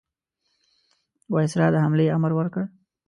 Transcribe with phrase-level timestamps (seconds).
[1.33, 2.63] وایسرا د حملې امر ورکړ.